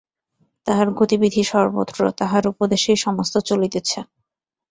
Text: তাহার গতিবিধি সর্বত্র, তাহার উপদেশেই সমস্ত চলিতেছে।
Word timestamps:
তাহার 0.67 0.87
গতিবিধি 0.91 1.41
সর্বত্র, 1.43 1.99
তাহার 2.19 2.43
উপদেশেই 2.47 2.97
সমস্ত 2.97 3.35
চলিতেছে। 3.49 3.99